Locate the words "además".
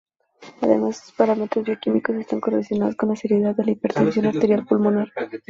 0.61-0.95